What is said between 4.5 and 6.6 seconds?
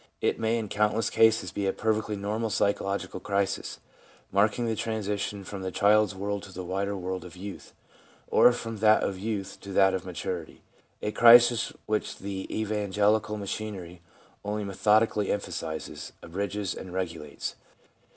the transition from the child's world to